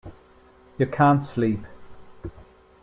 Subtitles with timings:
[0.79, 1.59] You can't sleep.